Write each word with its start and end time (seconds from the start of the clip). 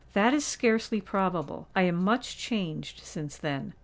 That 0.13 0.33
is 0.33 0.43
scarcely 0.43 0.99
probable:—I 0.99 1.83
am 1.83 1.93
much 1.93 2.35
changed 2.35 3.01
since 3.03 3.37
then. 3.37 3.75